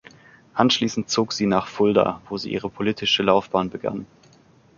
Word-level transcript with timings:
Anschließend 0.55 1.11
zog 1.11 1.31
sie 1.31 1.45
nach 1.45 1.67
Fulda, 1.67 2.23
wo 2.27 2.35
sie 2.35 2.51
ihre 2.51 2.71
politische 2.71 3.21
Laufbahn 3.21 3.69
begann. 3.69 4.07